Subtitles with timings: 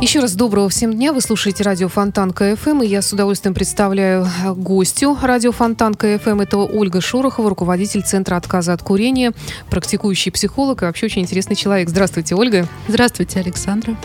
[0.00, 1.12] Еще раз доброго всем дня.
[1.12, 6.40] Вы слушаете радио Фонтанка ФМ, и я с удовольствием представляю э, гостю радио Фонтанка ФМ.
[6.40, 9.32] Это Ольга Шорохова, руководитель Центра отказа от курения,
[9.68, 11.88] практикующий психолог и вообще очень интересный человек.
[11.88, 12.68] Здравствуйте, Ольга.
[12.86, 13.96] Здравствуйте, Александра.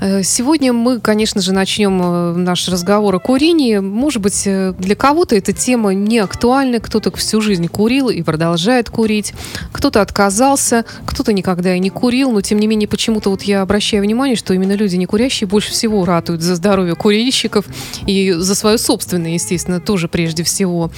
[0.00, 3.78] Э, сегодня мы, конечно же, начнем э, наш разговор о курении.
[3.78, 8.90] Может быть, э, для кого-то эта тема не актуальна, кто-то всю жизнь курил и продолжает
[8.90, 9.32] курить,
[9.72, 14.02] кто-то отказался, кто-то никогда и не курил, но тем не менее почему-то вот я обращаю
[14.02, 17.64] внимание, что именно люди не курящие больше всего ратуют за здоровье курильщиков
[18.06, 20.90] и за свое собственное, естественно, тоже прежде всего.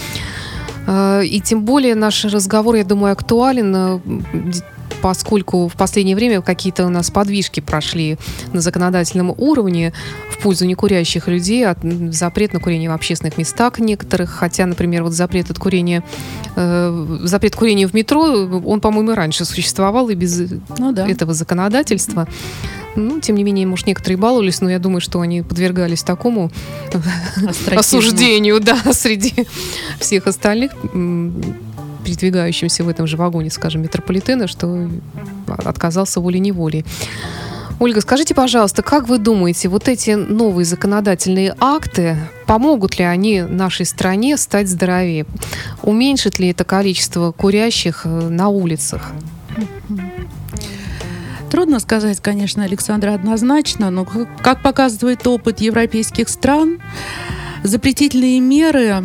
[0.90, 4.00] И тем более наш разговор, я думаю, актуален
[5.02, 8.18] поскольку в последнее время какие-то у нас подвижки прошли
[8.52, 9.92] на законодательном уровне
[10.30, 11.78] в пользу некурящих людей, от,
[12.12, 16.02] запрет на курение в общественных местах некоторых, хотя, например, вот запрет от курения,
[16.56, 20.40] э, запрет курения в метро, он, по-моему, раньше существовал и без
[20.78, 21.08] ну, да.
[21.08, 22.28] этого законодательства.
[22.96, 26.50] Ну, тем не менее, может, некоторые баловались, но я думаю, что они подвергались такому
[27.74, 29.46] осуждению, да, среди
[30.00, 30.72] всех остальных
[32.04, 34.88] передвигающимся в этом же вагоне, скажем, метрополитена, что
[35.46, 36.84] отказался волей-неволей.
[37.80, 43.86] Ольга, скажите, пожалуйста, как вы думаете, вот эти новые законодательные акты, помогут ли они нашей
[43.86, 45.26] стране стать здоровее?
[45.82, 49.12] Уменьшит ли это количество курящих э, на улицах?
[51.50, 56.80] Трудно сказать, конечно, Александра, однозначно, но как показывает опыт европейских стран,
[57.62, 59.02] запретительные меры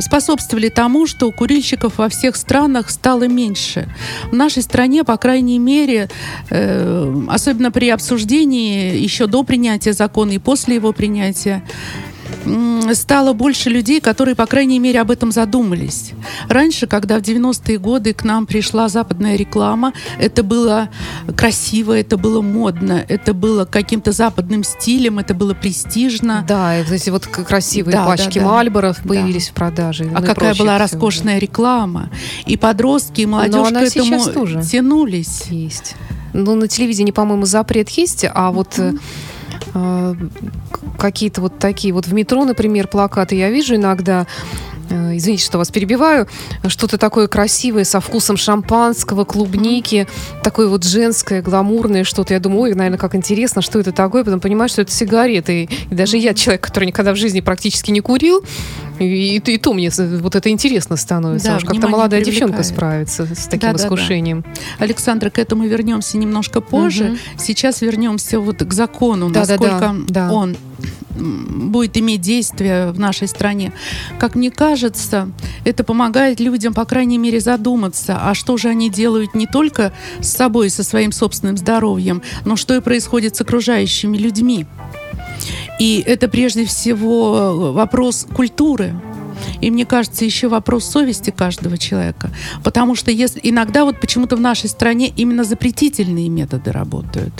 [0.00, 3.88] способствовали тому, что курильщиков во всех странах стало меньше.
[4.30, 6.08] В нашей стране, по крайней мере,
[6.50, 11.62] э, особенно при обсуждении еще до принятия закона и после его принятия,
[12.94, 16.12] стало больше людей, которые, по крайней мере, об этом задумались.
[16.48, 20.88] Раньше, когда в 90-е годы к нам пришла западная реклама, это было
[21.36, 26.44] красиво, это было модно, это было каким-то западным стилем, это было престижно.
[26.46, 28.50] Да, и эти вот красивые да, пачки да, да.
[28.52, 29.50] Мальборов появились да.
[29.50, 30.10] в продаже.
[30.14, 31.50] А ну какая была роскошная всего.
[31.50, 32.10] реклама.
[32.46, 35.44] И подростки, и молодежь к этому тоже тянулись.
[35.48, 35.94] Есть.
[36.32, 38.78] Ну, на телевидении, по-моему, запрет есть, а вот...
[38.78, 39.00] Mm-hmm
[40.98, 44.26] какие-то вот такие вот в метро, например, плакаты я вижу иногда
[44.90, 46.26] Э, извините, что вас перебиваю,
[46.66, 50.06] что-то такое красивое со вкусом шампанского, клубники,
[50.42, 52.34] такое вот женское, гламурное что-то.
[52.34, 54.24] Я думаю, ой, наверное, как интересно, что это такое.
[54.24, 55.68] Потом понимаю, что это сигареты.
[55.90, 58.44] И даже я, человек, который никогда в жизни практически не курил,
[59.00, 61.48] и, и, и то мне вот это интересно становится.
[61.48, 64.42] Да, Уж как-то молодая девчонка справится с таким да, искушением.
[64.42, 64.84] Да, да.
[64.84, 67.04] Александра, к этому вернемся немножко позже.
[67.04, 67.16] Угу.
[67.38, 70.32] Сейчас вернемся вот к закону, да, насколько да, да.
[70.32, 70.56] он
[71.20, 73.72] будет иметь действие в нашей стране.
[74.18, 75.30] Как мне кажется,
[75.64, 80.28] это помогает людям, по крайней мере, задуматься, а что же они делают не только с
[80.28, 84.66] собой, со своим собственным здоровьем, но что и происходит с окружающими людьми.
[85.80, 88.94] И это прежде всего вопрос культуры.
[89.60, 92.30] И мне кажется, еще вопрос совести каждого человека.
[92.64, 97.32] Потому что если, иногда вот почему-то в нашей стране именно запретительные методы работают.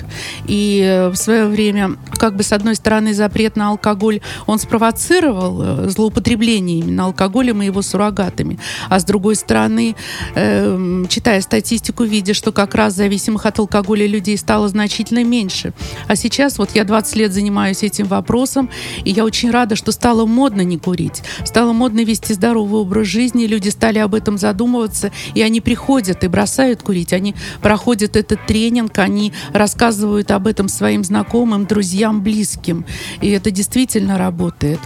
[0.47, 5.61] И э, в свое время, как бы с одной стороны, запрет на алкоголь, он спровоцировал
[5.61, 8.59] э, злоупотребление именно алкоголем и его суррогатами.
[8.89, 9.95] А с другой стороны,
[10.35, 15.73] э, читая статистику, видя, что как раз зависимых от алкоголя людей стало значительно меньше.
[16.07, 18.69] А сейчас вот я 20 лет занимаюсь этим вопросом,
[19.03, 21.21] и я очень рада, что стало модно не курить.
[21.45, 26.23] Стало модно модно вести здоровый образ жизни, люди стали об этом задумываться, и они приходят
[26.23, 32.85] и бросают курить, они проходят этот тренинг, они рассказывают об этом своим знакомым, друзьям, близким,
[33.19, 34.79] и это действительно работает.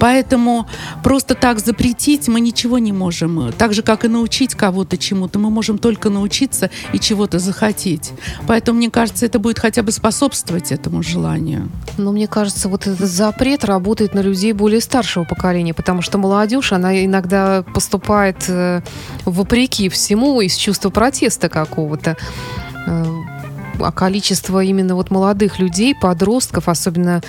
[0.00, 0.66] Поэтому
[1.04, 5.50] просто так запретить мы ничего не можем, так же, как и научить кого-то чему-то, мы
[5.50, 8.10] можем только научиться и чего-то захотеть.
[8.48, 11.70] Поэтому, мне кажется, это будет хотя бы способствовать этому желанию.
[11.96, 16.39] Но мне кажется, вот этот запрет работает на людей более старшего поколения, потому что молодежь
[16.40, 18.80] молодежь, она иногда поступает э,
[19.26, 22.16] вопреки всему из чувства протеста какого-то.
[22.86, 23.04] Э,
[23.78, 27.20] а количество именно вот молодых людей, подростков, особенно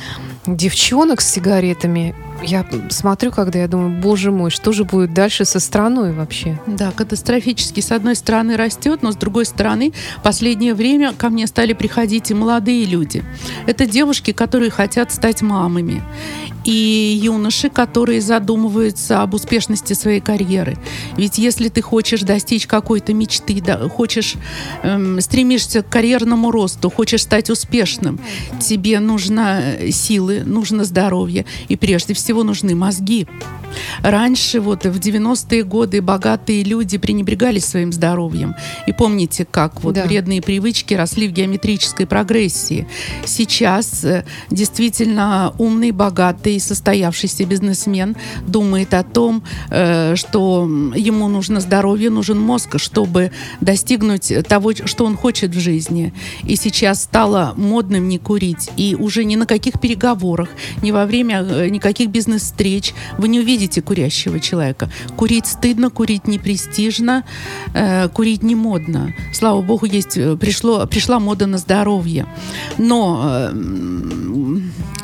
[0.45, 5.59] девчонок с сигаретами, я смотрю, когда я думаю, боже мой, что же будет дальше со
[5.59, 6.59] страной вообще?
[6.67, 7.79] Да, катастрофически.
[7.81, 9.93] С одной стороны растет, но с другой стороны,
[10.23, 13.23] последнее время ко мне стали приходить и молодые люди.
[13.67, 16.01] Это девушки, которые хотят стать мамами
[16.63, 20.77] и юноши, которые задумываются об успешности своей карьеры.
[21.17, 24.35] Ведь если ты хочешь достичь какой-то мечты, да, хочешь,
[24.83, 28.19] эм, стремишься к карьерному росту, хочешь стать успешным,
[28.59, 33.28] тебе нужно силы, нужно здоровье и прежде всего нужны мозги.
[34.01, 38.56] Раньше, вот в 90-е годы, богатые люди пренебрегали своим здоровьем.
[38.88, 40.06] И помните, как вот да.
[40.06, 42.88] вредные привычки росли в геометрической прогрессии.
[43.25, 48.16] Сейчас э, действительно умный, богатый, состоявшийся бизнесмен
[48.48, 50.63] думает о том, э, что
[50.95, 53.31] ему нужно здоровье, нужен мозг, чтобы
[53.62, 56.13] достигнуть того, что он хочет в жизни.
[56.44, 58.69] И сейчас стало модным не курить.
[58.78, 60.50] И уже ни на каких переговорах,
[60.81, 64.89] ни во время э, никаких бизнес-встреч вы не увидите видите курящего человека.
[65.18, 67.23] Курить стыдно, курить не престижно,
[67.73, 69.13] э, курить не модно.
[69.33, 72.25] Слава богу, есть, э, пришло, пришла мода на здоровье.
[72.77, 73.53] Но э,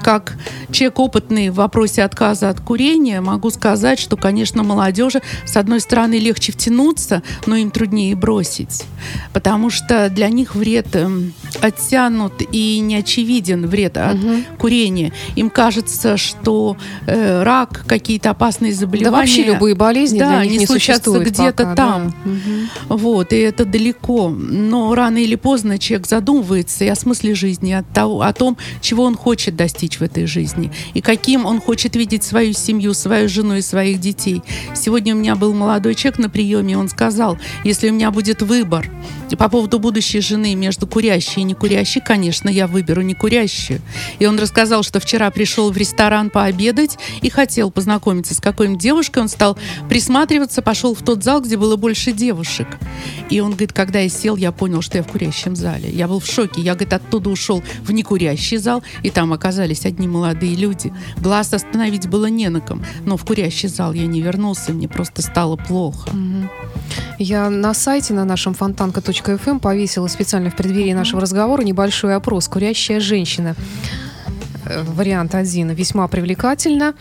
[0.01, 0.37] как
[0.71, 6.17] человек опытный в вопросе отказа от курения, могу сказать, что, конечно, молодежи, с одной стороны,
[6.17, 8.85] легче втянуться, но им труднее бросить.
[9.33, 14.33] Потому что для них вред эм, оттянут и не очевиден вред от угу.
[14.57, 15.11] курения.
[15.35, 19.11] Им кажется, что э, рак, какие-то опасные заболевания...
[19.11, 22.13] Да вообще любые болезни да, для них не, не случатся где-то там.
[22.23, 22.95] Да.
[22.95, 24.29] Вот, и это далеко.
[24.29, 29.03] Но рано или поздно человек задумывается и о смысле жизни, о, того, о том, чего
[29.03, 33.55] он хочет достичь в этой жизни, и каким он хочет видеть свою семью, свою жену
[33.55, 34.41] и своих детей.
[34.75, 38.89] Сегодня у меня был молодой человек на приеме, он сказал, если у меня будет выбор
[39.37, 43.81] по поводу будущей жены между курящей и не курящей, конечно, я выберу не курящую.
[44.19, 49.19] И он рассказал, что вчера пришел в ресторан пообедать и хотел познакомиться с какой-нибудь девушкой.
[49.19, 49.57] Он стал
[49.89, 52.67] присматриваться, пошел в тот зал, где было больше девушек.
[53.29, 55.89] И он говорит, когда я сел, я понял, что я в курящем зале.
[55.89, 56.61] Я был в шоке.
[56.61, 60.93] Я, говорит, оттуда ушел в некурящий зал, и там оказались одни молодые люди.
[61.17, 62.83] Глаз остановить было не на ком.
[63.05, 66.11] Но в курящий зал я не вернулся, мне просто стало плохо.
[67.19, 72.47] Я на сайте на нашем фонтанка.фм повесила специально в преддверии нашего разговора небольшой опрос.
[72.47, 73.55] Курящая женщина.
[74.83, 75.71] Вариант один.
[75.71, 76.93] Весьма привлекательно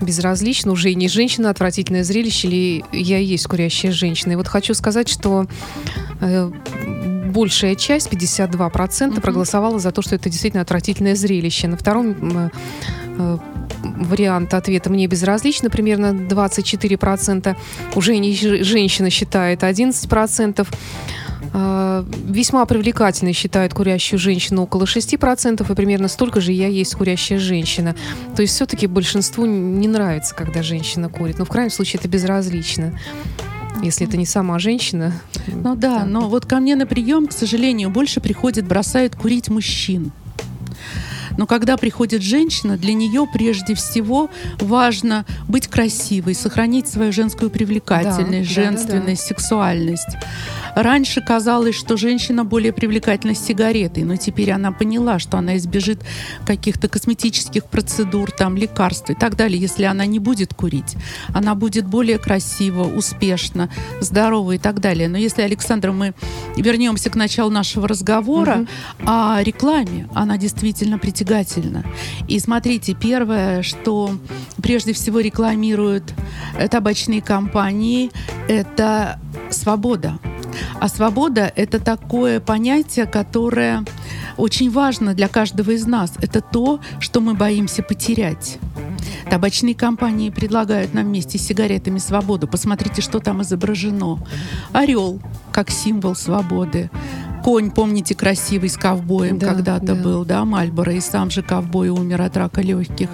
[0.00, 4.32] безразлично, уже и не женщина, отвратительное зрелище, или я и есть курящая женщина.
[4.32, 5.46] И вот хочу сказать, что
[6.20, 6.50] э,
[7.32, 9.20] большая часть, 52%, mm-hmm.
[9.20, 11.68] проголосовала за то, что это действительно отвратительное зрелище.
[11.68, 12.50] На втором
[13.16, 13.38] э,
[13.82, 17.56] вариант ответа «мне безразлично» примерно 24%.
[17.94, 20.66] Уже не женщина считает 11%.
[21.52, 27.38] Э, весьма привлекательной считают курящую женщину около 6%, и примерно столько же я есть курящая
[27.38, 27.94] женщина.
[28.36, 31.38] То есть все-таки большинству не нравится, когда женщина курит.
[31.38, 32.98] Но в крайнем случае это безразлично
[33.82, 35.12] если это не сама женщина.
[35.48, 39.48] Ну да, да, но вот ко мне на прием, к сожалению, больше приходит, бросают курить
[39.48, 40.12] мужчин.
[41.38, 44.30] Но когда приходит женщина, для нее прежде всего
[44.60, 50.16] важно быть красивой, сохранить свою женскую привлекательность, да, женственность, да, да, сексуальность.
[50.74, 56.00] Раньше казалось, что женщина более привлекательна с сигаретой, но теперь она поняла, что она избежит
[56.46, 60.96] каких-то косметических процедур, там, лекарств и так далее, если она не будет курить.
[61.34, 63.68] Она будет более красива, успешна,
[64.00, 65.08] здорова и так далее.
[65.08, 66.14] Но если, Александра, мы
[66.56, 68.68] вернемся к началу нашего разговора угу.
[69.06, 71.21] о рекламе, она действительно притягательна.
[72.28, 74.10] И смотрите, первое, что
[74.62, 76.14] прежде всего рекламируют
[76.70, 78.10] табачные компании,
[78.48, 79.18] это
[79.50, 80.18] свобода.
[80.80, 83.84] А свобода— это такое понятие, которое
[84.36, 86.12] очень важно для каждого из нас.
[86.20, 88.58] Это то, что мы боимся потерять.
[89.30, 92.46] Табачные компании предлагают нам вместе с сигаретами свободу.
[92.48, 94.18] Посмотрите, что там изображено.
[94.72, 95.20] Орел
[95.52, 96.90] как символ свободы.
[97.42, 99.94] Конь, помните, красивый с ковбоем да, когда-то да.
[99.94, 103.08] был, да, Мальборо, и сам же ковбой умер от рака легких.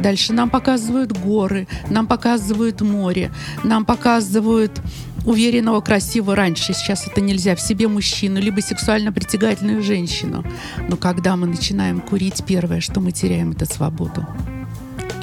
[0.00, 3.32] Дальше нам показывают горы, нам показывают море,
[3.64, 4.80] нам показывают
[5.24, 6.74] уверенного, красивого раньше.
[6.74, 7.56] Сейчас это нельзя.
[7.56, 10.44] В себе мужчину, либо сексуально притягательную женщину.
[10.88, 14.26] Но когда мы начинаем курить, первое, что мы теряем, это свободу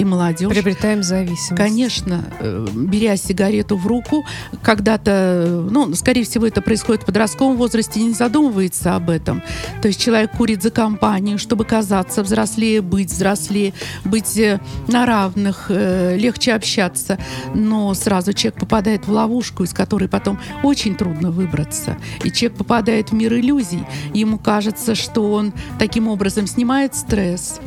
[0.00, 0.48] и молодежь.
[0.48, 1.56] Приобретаем зависимость.
[1.56, 4.24] Конечно, э, беря сигарету в руку,
[4.62, 9.42] когда-то, ну, скорее всего, это происходит в подростковом возрасте, не задумывается об этом.
[9.82, 15.66] То есть человек курит за компанию, чтобы казаться взрослее, быть взрослее, быть э, на равных,
[15.68, 17.18] э, легче общаться.
[17.54, 21.98] Но сразу человек попадает в ловушку, из которой потом очень трудно выбраться.
[22.24, 23.84] И человек попадает в мир иллюзий.
[24.14, 27.60] Ему кажется, что он таким образом снимает стресс,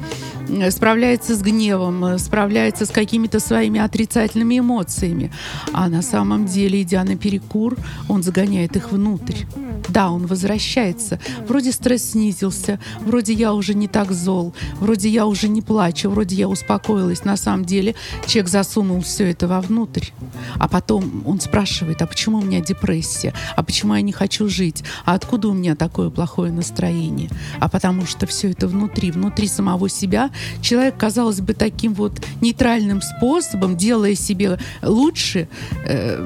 [0.72, 5.32] справляется с гневом, справляется с какими-то своими отрицательными эмоциями.
[5.74, 7.78] А на самом деле, идя на перекур,
[8.08, 9.46] он загоняет их внутрь.
[9.90, 11.20] Да, он возвращается.
[11.48, 16.36] Вроде стресс снизился, вроде я уже не так зол, вроде я уже не плачу, вроде
[16.36, 17.26] я успокоилась.
[17.26, 20.08] На самом деле человек засунул все это вовнутрь.
[20.56, 23.34] А потом он спрашивает, а почему у меня депрессия?
[23.56, 24.84] А почему я не хочу жить?
[25.06, 27.30] А откуда у меня такое плохое настроение?
[27.60, 30.30] А потому что все это внутри, внутри самого себя.
[30.62, 35.48] Человек, казалось бы, таким вот нейтральным способом, делая себе лучше,
[35.86, 36.26] э,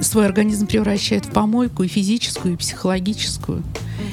[0.00, 3.62] свой организм превращает в помойку и физическую, и психологическую.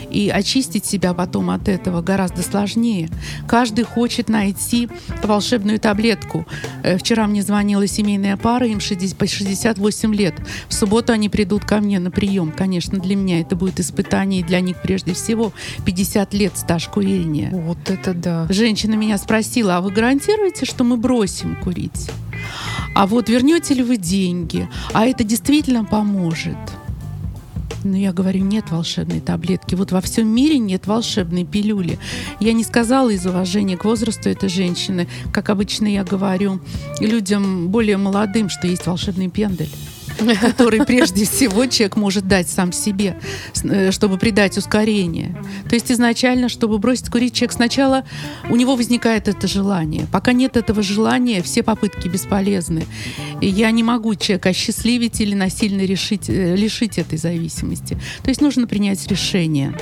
[0.10, 3.10] И очистить себя потом от этого гораздо сложнее.
[3.48, 4.88] Каждый хочет найти
[5.24, 6.46] волшебную таблетку.
[6.84, 10.36] Э, вчера мне звонила семейная пара, им 60, по 68 лет.
[10.68, 12.52] В субботу они придут ко мне на прием.
[12.52, 15.52] Конечно, для меня это будет испытание, и для них прежде всего
[15.86, 17.50] 50 лет стаж курения.
[17.52, 18.48] Вот это да.
[18.50, 22.10] Женщина меня спросила, а вы гарантируете, что мы бросим курить?
[22.96, 24.70] А вот вернете ли вы деньги?
[24.94, 26.58] А это действительно поможет?
[27.84, 29.76] Но я говорю, нет волшебной таблетки.
[29.76, 32.00] Вот во всем мире нет волшебной пилюли.
[32.40, 36.62] Я не сказала из уважения к возрасту этой женщины, как обычно я говорю
[37.02, 39.70] людям более молодым, что есть волшебный пендель
[40.42, 43.20] который прежде всего человек может дать сам себе,
[43.64, 45.36] э, чтобы придать ускорение.
[45.68, 48.04] То есть изначально, чтобы бросить курить, человек сначала,
[48.50, 50.06] у него возникает это желание.
[50.12, 52.86] Пока нет этого желания, все попытки бесполезны.
[53.42, 57.98] И я не могу человека осчастливить или насильно решить, э, лишить этой зависимости.
[58.24, 59.74] То есть нужно принять решение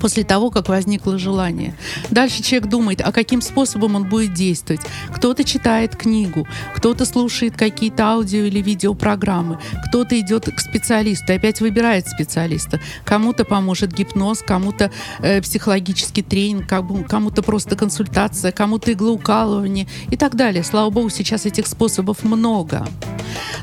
[0.00, 1.74] после того, как возникло желание.
[2.10, 4.82] Дальше человек думает, а каким способом он будет действовать.
[5.14, 6.46] Кто-то читает книгу,
[6.76, 9.58] кто-то слушает какие-то аудио или видеопрограммы,
[9.88, 12.80] кто-то идет к специалисту опять выбирает специалиста.
[13.04, 20.62] Кому-то поможет гипноз, кому-то э, психологический тренинг, кому-то просто консультация, кому-то иглоукалывание и так далее.
[20.62, 22.86] Слава богу, сейчас этих способов много.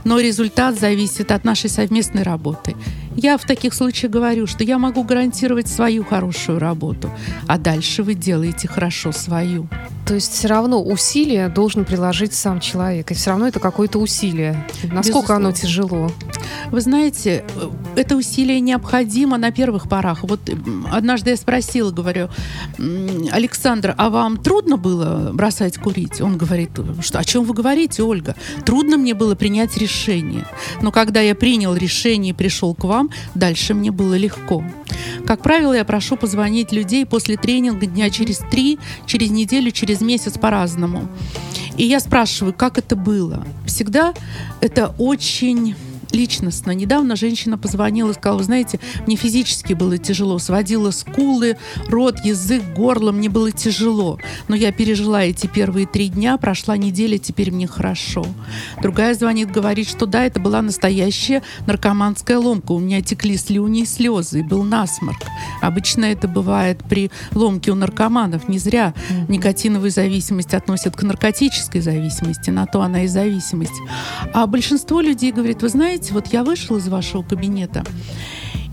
[0.04, 2.76] Но результат зависит от нашей совместной работы.
[3.18, 7.10] Я в таких случаях говорю, что я могу гарантировать свою хорошую работу,
[7.48, 9.68] а дальше вы делаете хорошо свою.
[10.06, 14.66] То есть все равно усилие должен приложить сам человек, и все равно это какое-то усилие.
[14.84, 15.36] Насколько Безусловно.
[15.36, 16.12] оно тяжело?
[16.72, 17.44] Вы знаете,
[17.96, 20.24] это усилие необходимо на первых порах.
[20.24, 20.40] Вот
[20.92, 22.30] однажды я спросила, говорю,
[22.78, 26.22] Александр, а вам трудно было бросать курить?
[26.22, 26.72] Он говорит,
[27.02, 28.36] что о чем вы говорите, Ольга?
[28.66, 30.46] Трудно мне было принять решение.
[30.82, 34.64] Но когда я принял решение и пришел к вам, дальше мне было легко.
[35.26, 40.38] Как правило, я прошу позвонить людей после тренинга дня через три, через неделю, через месяц
[40.38, 41.08] по-разному.
[41.78, 43.46] И я спрашиваю, как это было.
[43.66, 44.14] Всегда
[44.62, 45.76] это очень
[46.18, 46.72] личностно.
[46.72, 51.58] Недавно женщина позвонила и сказала, вы знаете, мне физически было тяжело, сводила скулы,
[51.88, 54.20] рот, язык, горло, мне было тяжело.
[54.48, 58.26] Но я пережила эти первые три дня, прошла неделя, теперь мне хорошо.
[58.82, 62.72] Другая звонит, говорит, что да, это была настоящая наркоманская ломка.
[62.72, 65.22] У меня текли слюни и слезы, и был насморк.
[65.62, 68.50] Обычно это бывает при ломке у наркоманов.
[68.50, 68.94] Не зря
[69.28, 73.80] никотиновую зависимость относят к наркотической зависимости, на то она и зависимость.
[74.34, 77.84] А большинство людей говорит, вы знаете, знаете, вот я вышел из вашего кабинета,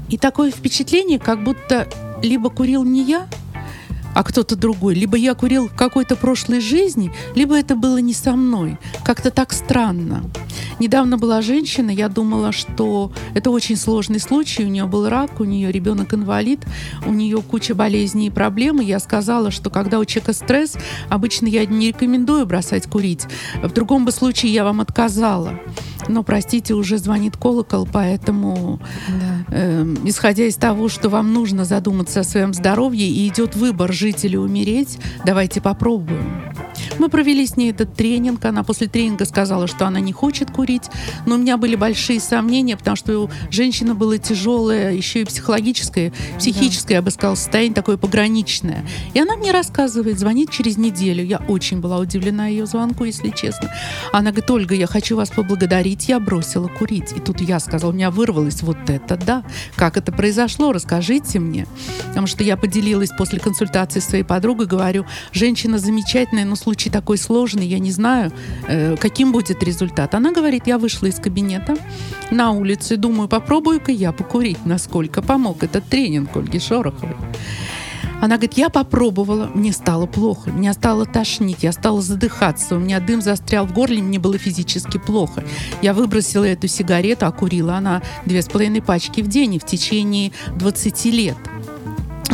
[0.09, 1.88] и такое впечатление, как будто
[2.23, 3.26] либо курил не я,
[4.14, 4.94] а кто-то другой.
[4.94, 8.78] Либо я курил в какой-то прошлой жизни, либо это было не со мной.
[9.04, 10.25] Как-то так странно.
[10.78, 14.64] Недавно была женщина, я думала, что это очень сложный случай.
[14.64, 16.61] У нее был рак, у нее ребенок инвалид,
[17.06, 18.80] у нее куча болезней и проблем.
[18.80, 20.76] И я сказала, что когда у человека стресс,
[21.09, 23.26] обычно я не рекомендую бросать курить.
[23.62, 25.59] В другом бы случае я вам отказала.
[26.09, 28.78] Но, простите, уже звонит колокол, поэтому,
[29.09, 29.44] да.
[29.49, 34.23] э, исходя из того, что вам нужно задуматься о своем здоровье и идет выбор жить
[34.26, 36.44] или умереть, давайте попробуем.
[36.99, 38.44] Мы провели с ней этот тренинг.
[38.44, 40.84] Она после тренинга сказала, что она не хочет курить.
[41.26, 46.12] Но у меня были большие сомнения, потому что у женщины было тяжелое, еще и психологическое,
[46.38, 48.87] психическое, я бы сказала, состояние такое пограничное.
[49.12, 51.25] И она мне рассказывает, звонит через неделю.
[51.25, 53.73] Я очень была удивлена ее звонку, если честно.
[54.12, 57.12] Она говорит, Ольга, я хочу вас поблагодарить, я бросила курить.
[57.16, 59.44] И тут я сказала, у меня вырвалось вот это, да.
[59.76, 61.66] Как это произошло, расскажите мне.
[62.08, 63.40] Потому что я поделилась после
[63.95, 68.33] консультации с своей подругой, говорю, женщина замечательная, но случай такой сложный, я не знаю,
[68.69, 70.15] э, каким будет результат.
[70.15, 71.77] Она говорит, я вышла из кабинета
[72.31, 77.17] на улицу и думаю, попробую-ка я покурить, насколько помог этот тренинг Ольги Шороховой.
[78.21, 83.01] Она говорит, я попробовала, мне стало плохо, меня стало тошнить, я стала задыхаться, у меня
[83.01, 85.45] дым застрял в горле, мне было физически плохо.
[85.83, 89.67] Я выбросила эту сигарету, а курила она две с половиной пачки в день и в
[89.67, 91.37] течение 20 лет.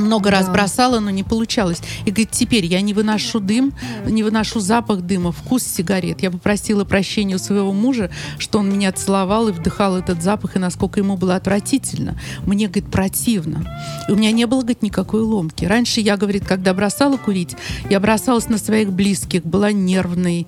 [0.00, 0.38] Много да.
[0.38, 1.80] раз бросала, но не получалось.
[2.04, 3.72] И говорит, теперь я не выношу дым,
[4.06, 6.22] не выношу запах дыма, вкус сигарет.
[6.22, 10.58] Я попросила прощения у своего мужа, что он меня целовал и вдыхал этот запах, и
[10.58, 12.18] насколько ему было отвратительно.
[12.46, 13.64] Мне, говорит, противно.
[14.08, 15.64] И у меня не было, говорит, никакой ломки.
[15.64, 17.56] Раньше я, говорит, когда бросала курить,
[17.88, 20.46] я бросалась на своих близких, была нервной,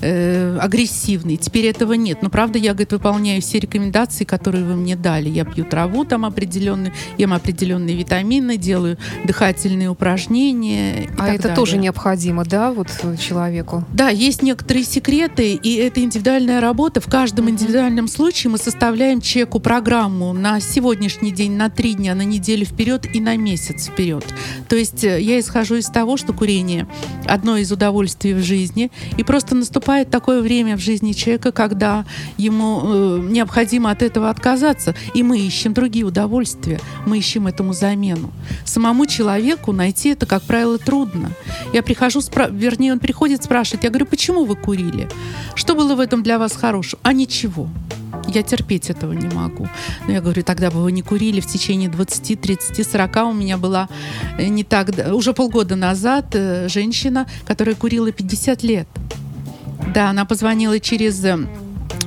[0.00, 1.36] э, агрессивной.
[1.36, 2.22] Теперь этого нет.
[2.22, 5.28] Но, правда, я, говорит, выполняю все рекомендации, которые вы мне дали.
[5.28, 11.08] Я пью траву там определенную, ем определенные витамины, делаю делаю дыхательные упражнения.
[11.18, 11.56] а это далее.
[11.56, 13.84] тоже необходимо, да, вот человеку?
[13.92, 17.00] Да, есть некоторые секреты, и это индивидуальная работа.
[17.00, 22.22] В каждом индивидуальном случае мы составляем человеку программу на сегодняшний день, на три дня, на
[22.22, 24.24] неделю вперед и на месяц вперед.
[24.68, 26.86] То есть э, я исхожу из того, что курение
[27.26, 32.04] одно из удовольствий в жизни, и просто наступает такое время в жизни человека, когда
[32.36, 38.32] ему э, необходимо от этого отказаться, и мы ищем другие удовольствия, мы ищем этому замену
[38.72, 41.32] самому человеку найти это, как правило, трудно.
[41.72, 42.48] Я прихожу, спра...
[42.50, 45.08] вернее, он приходит, спрашивает, я говорю, почему вы курили?
[45.54, 47.00] Что было в этом для вас хорошего?
[47.02, 47.68] А ничего.
[48.28, 49.68] Я терпеть этого не могу.
[50.06, 53.16] Но я говорю, тогда бы вы не курили в течение 20, 30, 40.
[53.16, 53.88] У меня была
[54.38, 58.88] э, не так, уже полгода назад э, женщина, которая курила 50 лет.
[59.94, 61.38] Да, она позвонила через э,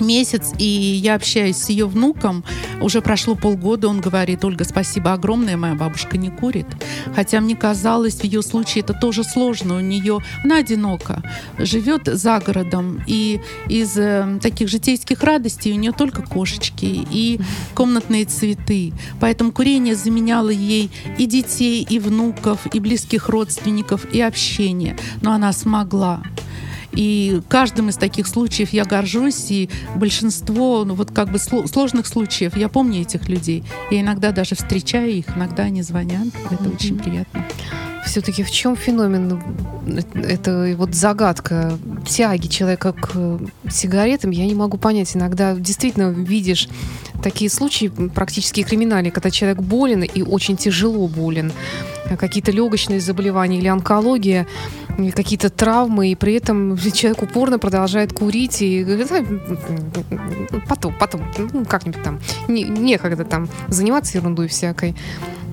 [0.01, 2.43] месяц, и я общаюсь с ее внуком.
[2.81, 6.67] Уже прошло полгода, он говорит, Ольга, спасибо огромное, моя бабушка не курит.
[7.15, 9.77] Хотя мне казалось, в ее случае это тоже сложно.
[9.77, 11.23] У нее, она одинока,
[11.57, 17.39] живет за городом, и из э, таких житейских радостей у нее только кошечки и
[17.73, 18.93] комнатные цветы.
[19.19, 24.97] Поэтому курение заменяло ей и детей, и внуков, и близких родственников, и общение.
[25.21, 26.21] Но она смогла.
[26.95, 32.55] И каждым из таких случаев я горжусь, и большинство, ну вот как бы сложных случаев,
[32.57, 33.63] я помню этих людей.
[33.91, 36.27] Я иногда даже встречаю их, иногда они звонят.
[36.49, 36.75] Это mm-hmm.
[36.75, 37.45] очень приятно.
[38.05, 39.41] Все-таки в чем феномен?
[40.13, 44.31] Это вот загадка тяги человека к сигаретам.
[44.31, 45.15] Я не могу понять.
[45.15, 46.69] Иногда действительно видишь
[47.23, 51.51] такие случаи практически криминальные, когда человек болен и очень тяжело болен.
[52.19, 54.47] Какие-то легочные заболевания или онкология
[55.13, 58.85] какие-то травмы, и при этом человек упорно продолжает курить и
[60.69, 61.21] потом, потом,
[61.51, 64.95] ну, как-нибудь там, не, некогда там заниматься ерундой всякой.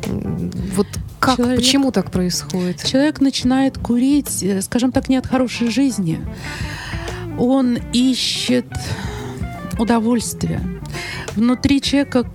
[0.06, 0.86] Вот
[1.20, 2.84] как, человек, почему так происходит?
[2.84, 6.20] Человек начинает курить, э, скажем так, не от хорошей жизни.
[7.38, 8.66] Он ищет
[9.78, 10.60] удовольствия.
[11.34, 12.26] Внутри человека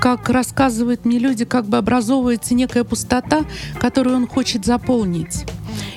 [0.00, 3.44] как рассказывают мне люди, как бы образовывается некая пустота,
[3.78, 5.44] которую он хочет заполнить.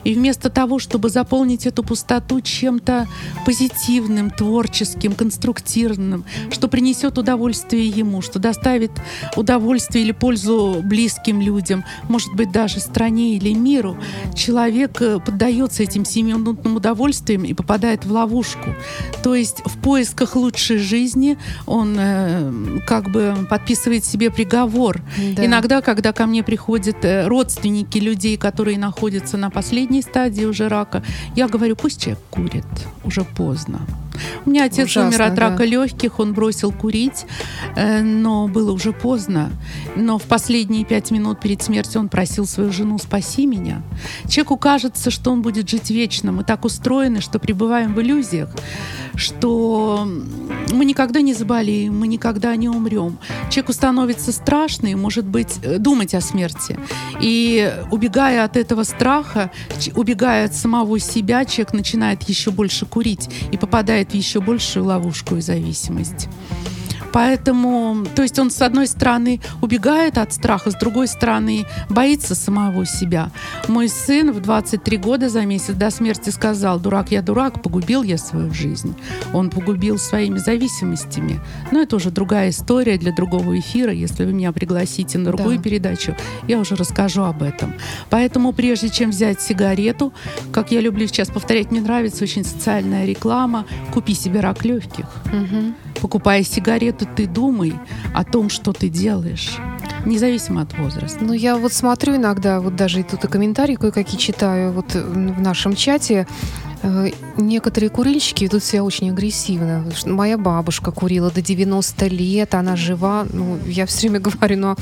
[0.04, 3.08] И вместо того, чтобы заполнить эту пустоту чем-то
[3.46, 8.92] позитивным, творческим, конструктивным, что принесет удовольствие ему, что доставит
[9.36, 13.98] удовольствие или пользу близким людям, может быть, даже стране или миру,
[14.36, 18.76] человек э, поддается этим семиминутным удовольствиям и попадает в ловушку.
[19.24, 25.02] То есть в поисках лучшей жизни он э, как бы подписывает себе приговор.
[25.36, 25.46] Да.
[25.46, 30.70] Иногда, когда ко мне приходят э, родственники людей, которые находятся на последней последней стадии уже
[30.70, 31.04] рака,
[31.36, 32.66] я говорю, пусть человек курит,
[33.04, 33.80] уже поздно.
[34.45, 35.65] У меня отец Ужасно, умер от рака да.
[35.65, 37.26] легких, он бросил курить,
[37.76, 39.52] э, но было уже поздно.
[39.95, 43.82] Но в последние пять минут перед смертью он просил свою жену «спаси меня».
[44.28, 46.32] Человеку кажется, что он будет жить вечно.
[46.32, 48.49] Мы так устроены, что пребываем в иллюзиях,
[49.15, 50.08] что
[50.71, 53.17] мы никогда не заболеем, мы никогда не умрем.
[53.49, 56.78] Человеку становится страшно и, может быть, э, думать о смерти.
[57.21, 59.52] И убегая от этого страха,
[59.95, 65.38] убегая от самого себя, человек начинает еще больше курить и попадает в еще большую ловушку
[65.38, 66.28] и зависимость.
[67.13, 72.86] Поэтому, то есть он с одной стороны убегает от страха, с другой стороны боится самого
[72.86, 73.30] себя.
[73.67, 78.17] Мой сын в 23 года за месяц до смерти сказал, дурак я дурак, погубил я
[78.17, 78.95] свою жизнь.
[79.32, 81.39] Он погубил своими зависимостями.
[81.71, 83.93] Но это уже другая история для другого эфира.
[83.93, 85.63] Если вы меня пригласите на другую да.
[85.63, 86.15] передачу,
[86.47, 87.76] я уже расскажу об этом.
[88.10, 90.13] Поэтому прежде чем взять сигарету,
[90.52, 95.06] как я люблю сейчас повторять, мне нравится очень социальная реклама, купи себе рак легких.
[95.26, 95.73] Угу.
[96.02, 97.74] Покупая сигарету, просто ты думай
[98.14, 99.58] о том, что ты делаешь
[100.06, 101.24] независимо от возраста.
[101.24, 105.42] Ну, я вот смотрю иногда, вот даже и тут и комментарии кое-какие читаю вот в
[105.42, 106.28] нашем чате.
[106.84, 109.86] Э, некоторые курильщики ведут себя очень агрессивно.
[110.06, 113.26] Моя бабушка курила до 90 лет, она жива.
[113.32, 114.76] Ну, я все время говорю, но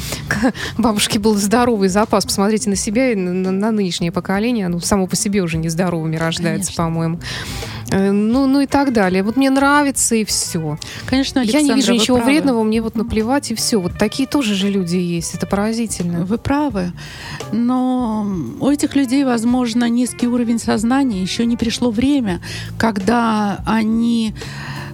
[0.77, 2.25] бабушке был здоровый запас.
[2.25, 4.65] Посмотрите на себя и на, на нынешнее поколение.
[4.65, 7.19] Оно само по себе уже нездоровыми рождается, по-моему.
[7.91, 9.21] Э, ну, ну и так далее.
[9.21, 10.77] Вот мне нравится и все.
[11.05, 12.31] Конечно, Александра, Я не вижу ничего правы.
[12.31, 13.79] вредного, мне вот наплевать и все.
[13.79, 15.35] Вот такие тоже же люди есть.
[15.35, 16.25] Это поразительно.
[16.25, 16.93] Вы правы.
[17.51, 18.25] Но
[18.59, 21.21] у этих людей, возможно, низкий уровень сознания.
[21.21, 22.41] Еще не пришло время,
[22.77, 24.33] когда они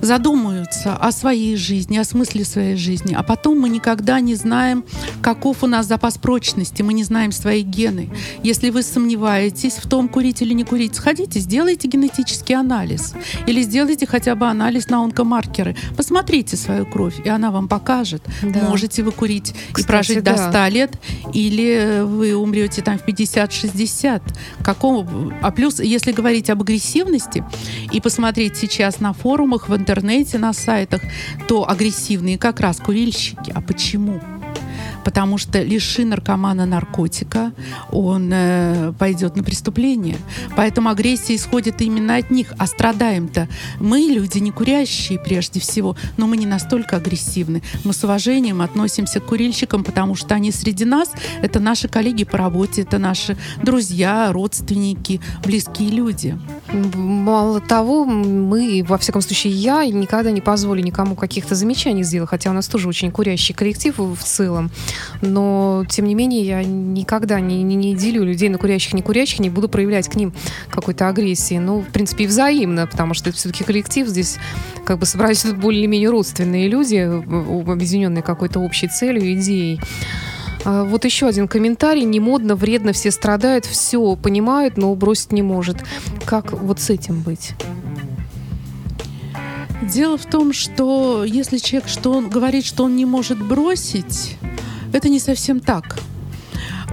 [0.02, 4.86] задумаются о своей жизни, о смысле своей жизни, а потом мы никогда не знаем,
[5.22, 8.10] каков у нас запас прочности, мы не знаем свои гены.
[8.44, 13.14] Если вы сомневаетесь в том, курить или не курить, сходите, сделайте генетический анализ
[13.46, 15.76] или сделайте хотя бы анализ на онкомаркеры.
[15.96, 18.62] Посмотрите свою кровь, и она вам покажет, да.
[18.70, 20.36] можете вы курить Кстати, и прожить да.
[20.36, 21.00] до 100 лет,
[21.34, 24.22] или вы умрете там в 50-60.
[24.64, 25.34] Какого?
[25.42, 27.44] А плюс, если говорить об агрессивности
[27.92, 31.02] и посмотреть сейчас на форумах в интернете, интернете, на сайтах,
[31.48, 33.52] то агрессивные как раз курильщики.
[33.56, 34.20] А почему?
[35.08, 37.54] Потому что лиши наркомана наркотика,
[37.94, 40.18] он э, пойдет на преступление.
[40.58, 42.52] Поэтому агрессия исходит именно от них.
[42.58, 43.48] А страдаем-то
[43.80, 47.64] мы, люди не курящие прежде всего, но мы не настолько агрессивны.
[47.86, 51.10] Мы с уважением относимся к курильщикам, потому что они среди нас,
[51.42, 56.38] это наши коллеги по работе, это наши друзья, родственники, близкие люди.
[56.74, 62.50] Мало того, мы, во всяком случае, я никогда не позволю никому каких-то замечаний сделать, хотя
[62.50, 64.70] у нас тоже очень курящий коллектив в целом
[65.22, 69.40] но тем не менее я никогда не, не, не делю людей на курящих, не курящих,
[69.40, 70.34] не буду проявлять к ним
[70.70, 71.58] какой-то агрессии.
[71.58, 74.38] Ну, в принципе, и взаимно, потому что это все-таки коллектив, здесь
[74.86, 79.80] как бы собрались более-менее родственные люди, объединенные какой-то общей целью, идеей.
[80.66, 82.04] А, вот еще один комментарий.
[82.04, 85.78] Не модно, вредно, все страдают, все понимают, но бросить не может.
[86.26, 87.54] Как вот с этим быть?
[89.82, 94.38] Дело в том, что если человек что он говорит, что он не может бросить,
[94.94, 96.00] это не совсем так.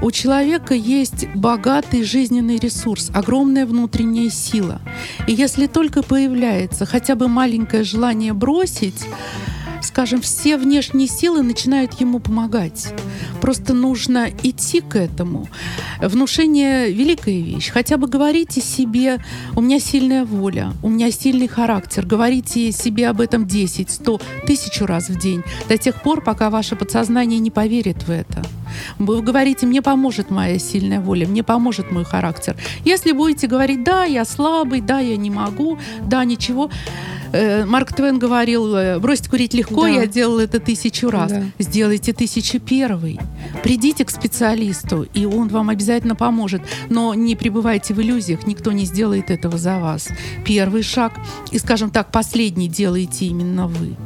[0.03, 4.81] У человека есть богатый жизненный ресурс, огромная внутренняя сила.
[5.27, 9.07] И если только появляется хотя бы маленькое желание бросить,
[9.85, 12.93] скажем, все внешние силы начинают ему помогать.
[13.41, 15.47] Просто нужно идти к этому.
[16.01, 17.71] Внушение— великая вещь.
[17.71, 19.19] Хотя бы говорите себе,
[19.55, 22.07] у меня сильная воля, у меня сильный характер.
[22.07, 25.43] Говорите себе об этом 10, 100, тысячу раз в день.
[25.69, 28.43] До тех пор, пока ваше подсознание не поверит в это.
[28.99, 32.57] Вы говорите, мне поможет моя сильная воля, мне поможет мой характер.
[32.85, 36.71] Если будете говорить, да, я слабый, да, я не могу, да, ничего,
[37.35, 39.89] Э, Марк Твен говорил, э, бросить курить легко, да.
[39.89, 41.33] я делал это тысячу раз.
[41.33, 41.43] Да.
[41.59, 43.19] Сделайте тысячу первый.
[43.65, 46.63] Придите к специалисту, и он вам обязательно поможет.
[46.91, 50.09] Но не пребывайте в иллюзиях, никто не сделает этого за вас.
[50.45, 51.15] Первый шаг,
[51.51, 53.97] и, скажем так, последний делаете именно вы.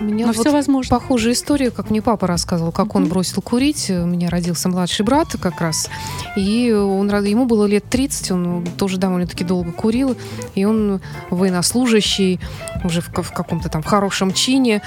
[0.00, 0.98] Меня Но вот все возможно.
[0.98, 2.96] Похожая история, как мне папа рассказывал, как mm-hmm.
[2.96, 3.90] он бросил курить.
[3.90, 5.88] У меня родился младший брат как раз.
[6.36, 10.16] И он, ему было лет 30, он тоже довольно-таки долго курил.
[10.54, 12.40] И он военнослужащий,
[12.86, 14.82] уже в, в каком-то там хорошем чине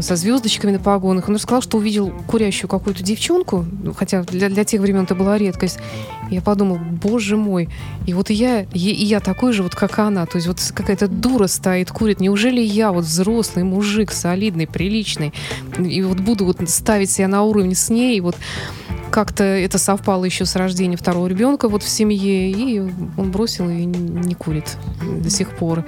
[0.00, 1.28] со звездочками на погонах.
[1.28, 5.78] Он рассказал, что увидел курящую какую-то девчонку, хотя для, для тех времен это была редкость.
[6.30, 7.68] Я подумал, боже мой,
[8.06, 10.26] и вот я, и, и я такой же, вот как она.
[10.26, 12.20] То есть вот какая-то дура стоит, курит.
[12.20, 15.34] Неужели я, вот взрослый мужик, солидный, приличный,
[15.78, 18.36] и вот буду вот ставить себя на уровень с ней, вот
[19.10, 23.84] как-то это совпало еще с рождением второго ребенка вот в семье, и он бросил и
[23.84, 25.84] не курит до сих пор.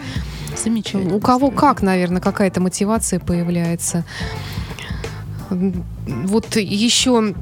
[0.57, 1.15] Замечательно.
[1.15, 4.05] У кого как, наверное, какая-то мотивация появляется.
[5.51, 7.35] Вот еще,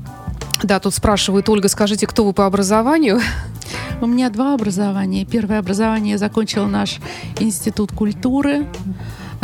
[0.63, 3.21] да, тут спрашивают, Ольга, скажите, кто вы по образованию?
[4.01, 5.27] У меня два образования.
[5.27, 6.99] Первое образование я закончила наш
[7.39, 8.67] институт культуры.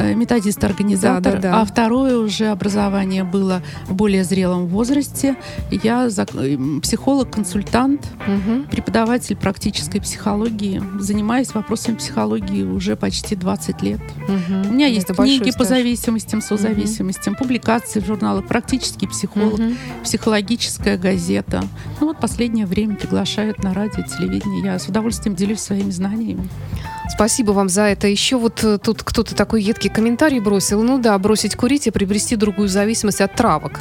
[0.01, 1.61] Э, методист-организатор, да, да, да.
[1.61, 5.37] а второе уже образование было в более зрелом возрасте.
[5.71, 8.65] Я психолог-консультант, угу.
[8.71, 14.01] преподаватель практической психологии, занимаюсь вопросами психологии уже почти 20 лет.
[14.25, 14.69] Угу.
[14.71, 17.45] У меня есть Это книги по зависимостям, созависимостям, угу.
[17.45, 19.73] публикации в журналах «Практический психолог», угу.
[20.03, 21.63] «Психологическая газета».
[22.01, 24.65] Ну вот последнее время приглашают на радио, телевидение.
[24.65, 26.49] Я с удовольствием делюсь своими знаниями.
[27.13, 28.07] Спасибо вам за это.
[28.07, 30.83] Еще вот э, тут кто-то такой едкий комментарий бросил.
[30.83, 33.81] Ну да, бросить курить и приобрести другую зависимость от травок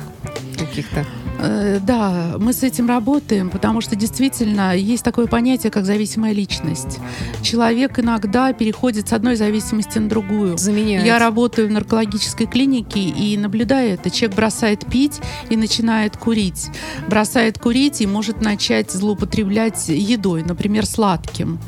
[0.57, 1.05] каких-то.
[1.41, 6.99] Э, да, мы с этим работаем, потому что действительно есть такое понятие, как зависимая личность.
[7.41, 10.57] Человек иногда переходит с одной зависимости на другую.
[10.57, 11.05] Заменяет.
[11.05, 14.09] Я работаю в наркологической клинике и наблюдаю это.
[14.09, 16.69] Человек бросает пить и начинает курить.
[17.07, 21.59] Бросает курить и может начать злоупотреблять едой, например, сладким.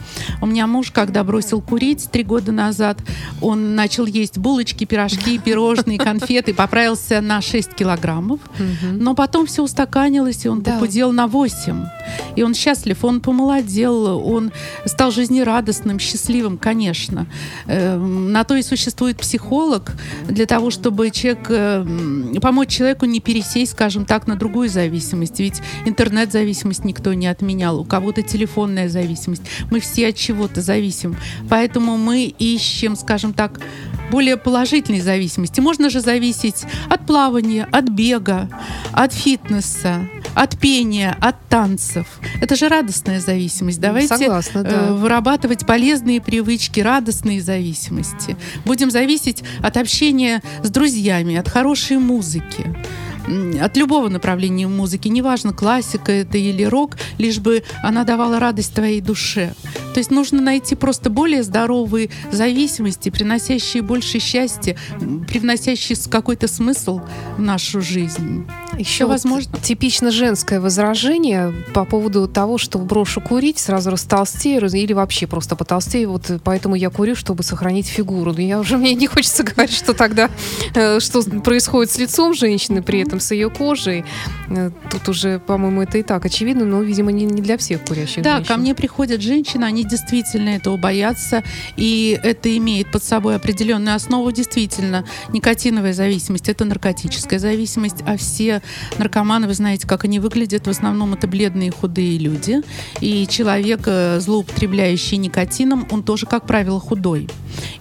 [0.41, 2.99] У меня муж, когда бросил курить три года назад,
[3.41, 8.39] он начал есть булочки, пирожки, пирожные, конфеты, поправился на 6 килограммов,
[8.91, 10.74] но потом все все устаканилось, и он да.
[10.74, 11.86] похудел на 8.
[12.36, 14.52] И он счастлив, он помолодел, он
[14.86, 17.28] стал жизнерадостным, счастливым, конечно.
[17.67, 19.91] Эм, на то и существует психолог,
[20.28, 25.39] для того, чтобы человек, эм, помочь человеку не пересесть, скажем так, на другую зависимость.
[25.39, 29.43] Ведь интернет-зависимость никто не отменял, у кого-то телефонная зависимость.
[29.69, 31.15] Мы все от чего-то зависим.
[31.50, 33.60] Поэтому мы ищем, скажем так,
[34.12, 35.60] более положительной зависимости.
[35.60, 38.47] Можно же зависеть от плавания, от бега,
[38.91, 42.06] от фитнеса, от пения, от танцев.
[42.39, 43.80] Это же радостная зависимость.
[43.80, 44.93] Давайте Согласна, э, да.
[44.93, 48.38] вырабатывать полезные привычки, радостные зависимости.
[48.65, 52.76] Будем зависеть от общения с друзьями, от хорошей музыки
[53.62, 59.02] от любого направления музыки, неважно, классика это или рок, лишь бы она давала радость твоей
[59.02, 59.54] душе.
[59.93, 64.77] То есть нужно найти просто более здоровые зависимости, приносящие больше счастья,
[65.27, 67.01] привносящие какой-то смысл
[67.38, 68.47] в нашу жизнь.
[68.77, 74.93] Еще, вот возможно, типично женское возражение по поводу того, что брошу курить, сразу растолстею или
[74.93, 78.34] вообще просто потолстею, вот поэтому я курю, чтобы сохранить фигуру.
[78.34, 80.30] Но я уже мне не хочется говорить, что тогда,
[80.73, 84.06] э, что происходит с лицом женщины при этом, с ее кожей.
[84.49, 88.23] Э, тут уже, по-моему, это и так очевидно, но, видимо, не, не для всех курящих
[88.23, 88.54] да, женщин.
[88.54, 91.44] ко мне приходят женщины, они действительно этого боятся,
[91.76, 94.32] и это имеет под собой определенную основу.
[94.32, 98.62] Действительно, никотиновая зависимость– это наркотическая зависимость, а все
[98.98, 100.67] наркоманы, вы знаете, как они выглядят.
[100.67, 102.62] В основном это бледные худые люди.
[103.00, 107.30] И человек, э, злоупотребляющий никотином, он тоже, как правило, худой.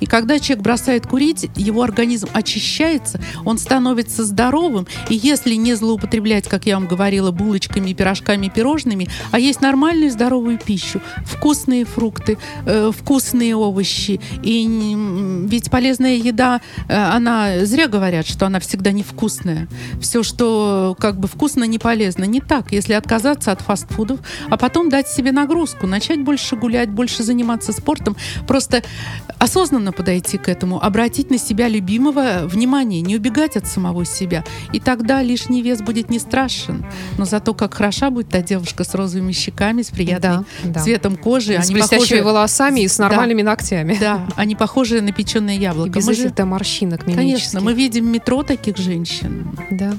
[0.00, 4.86] И когда человек бросает курить, его организм очищается, он становится здоровым.
[5.08, 10.58] И если не злоупотреблять, как я вам говорила, булочками, пирожками, пирожными, а есть нормальную здоровую
[10.58, 14.20] пищу, вкусные фрукты, э, вкусные овощи.
[14.42, 14.66] И
[15.46, 19.68] ведь полезная еда, э, она зря говорят, что она всегда невкусная.
[20.00, 22.24] Все, что как бы вкусно, не полезно.
[22.24, 22.72] Не так.
[22.72, 28.16] Если отказаться от фастфудов, а потом дать себе нагрузку, начать больше гулять, больше заниматься спортом,
[28.46, 28.82] просто
[29.38, 34.44] осознанно подойти к этому, обратить на себя любимого внимание, не убегать от самого себя.
[34.72, 36.84] И тогда лишний вес будет не страшен.
[37.18, 41.54] Но зато как хороша будет та девушка с розовыми щеками, с приятным да, цветом кожи.
[41.54, 42.22] С они похожи...
[42.22, 43.96] волосами и с нормальными да, ногтями.
[44.00, 45.90] Да, они похожи на печеное яблоко.
[45.90, 46.32] И без мы же...
[46.44, 49.56] морщинок Конечно, мы видим метро таких женщин.
[49.70, 49.92] Да.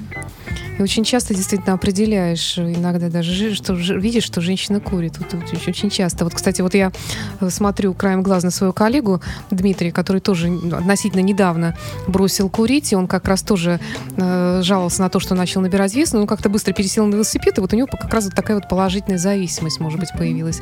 [0.77, 5.17] И очень часто действительно определяешь, иногда даже, что видишь, что женщина курит.
[5.17, 6.23] Вот, вот, очень часто.
[6.23, 6.91] Вот, кстати, вот я
[7.39, 12.95] э, смотрю краем глаз на свою коллегу Дмитрия, который тоже относительно недавно бросил курить, и
[12.95, 13.79] он как раз тоже
[14.17, 17.57] э, жаловался на то, что начал набирать вес, но он как-то быстро пересел на велосипед,
[17.57, 20.61] и вот у него как раз вот такая вот положительная зависимость, может быть, появилась.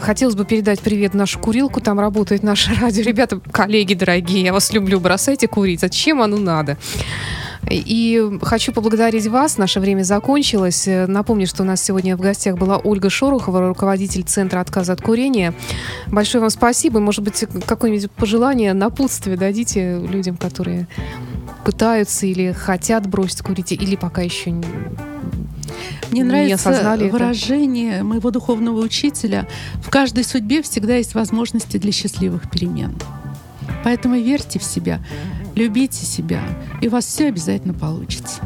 [0.00, 3.02] Хотелось бы передать привет нашу курилку, там работает наше радио.
[3.02, 5.80] Ребята, коллеги дорогие, я вас люблю, бросайте курить.
[5.80, 6.76] Зачем оно надо?
[7.68, 9.58] И хочу поблагодарить вас.
[9.58, 10.88] Наше время закончилось.
[11.06, 15.54] Напомню, что у нас сегодня в гостях была Ольга Шорохова, руководитель Центра отказа от курения.
[16.06, 17.00] Большое вам спасибо.
[17.00, 20.88] Может быть, какое-нибудь пожелание, напутствие дадите людям, которые
[21.64, 24.50] пытаются или хотят бросить курить, или пока еще
[26.10, 28.04] мне нравится выражение это.
[28.04, 29.46] моего духовного учителя.
[29.82, 32.94] В каждой судьбе всегда есть возможности для счастливых перемен.
[33.84, 35.00] Поэтому верьте в себя,
[35.54, 36.42] любите себя,
[36.80, 38.40] и у вас все обязательно получится.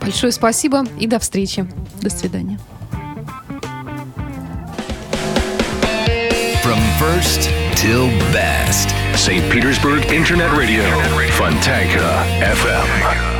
[0.00, 1.66] Большое спасибо и до встречи.
[2.00, 2.58] До свидания.
[6.62, 8.94] From first till best.
[9.14, 9.42] St.
[9.50, 10.84] Petersburg Internet Radio.
[11.36, 13.39] Fontanka FM.